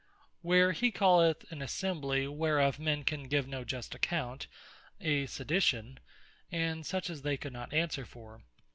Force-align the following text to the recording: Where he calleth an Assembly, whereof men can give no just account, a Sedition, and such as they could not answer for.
Where 0.41 0.71
he 0.71 0.89
calleth 0.91 1.45
an 1.51 1.61
Assembly, 1.61 2.25
whereof 2.27 2.79
men 2.79 3.03
can 3.03 3.27
give 3.27 3.47
no 3.47 3.63
just 3.63 3.93
account, 3.93 4.47
a 4.99 5.27
Sedition, 5.27 5.99
and 6.51 6.83
such 6.83 7.07
as 7.11 7.21
they 7.21 7.37
could 7.37 7.53
not 7.53 7.71
answer 7.71 8.03
for. 8.07 8.41